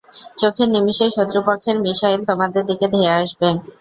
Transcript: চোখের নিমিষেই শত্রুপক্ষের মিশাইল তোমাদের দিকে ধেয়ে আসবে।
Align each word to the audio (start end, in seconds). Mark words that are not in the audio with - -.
চোখের 0.37 0.67
নিমিষেই 0.71 1.11
শত্রুপক্ষের 1.11 1.77
মিশাইল 1.83 2.21
তোমাদের 2.29 2.63
দিকে 2.69 2.85
ধেয়ে 2.93 3.11
আসবে। 3.17 3.47